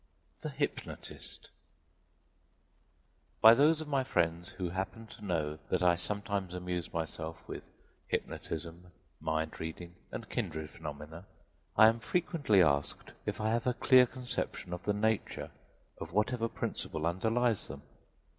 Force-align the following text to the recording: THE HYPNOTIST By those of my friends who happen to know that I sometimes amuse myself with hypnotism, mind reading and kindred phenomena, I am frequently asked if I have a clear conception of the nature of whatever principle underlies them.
THE 0.41 0.49
HYPNOTIST 0.49 1.51
By 3.39 3.53
those 3.53 3.81
of 3.81 3.87
my 3.87 4.03
friends 4.03 4.53
who 4.53 4.69
happen 4.71 5.05
to 5.05 5.23
know 5.23 5.59
that 5.69 5.83
I 5.83 5.95
sometimes 5.95 6.55
amuse 6.55 6.91
myself 6.91 7.47
with 7.47 7.69
hypnotism, 8.07 8.91
mind 9.19 9.59
reading 9.59 9.93
and 10.11 10.27
kindred 10.27 10.71
phenomena, 10.71 11.27
I 11.77 11.87
am 11.87 11.99
frequently 11.99 12.63
asked 12.63 13.13
if 13.27 13.39
I 13.39 13.49
have 13.51 13.67
a 13.67 13.75
clear 13.75 14.07
conception 14.07 14.73
of 14.73 14.81
the 14.81 14.93
nature 14.93 15.51
of 15.99 16.13
whatever 16.13 16.49
principle 16.49 17.05
underlies 17.05 17.67
them. 17.67 17.83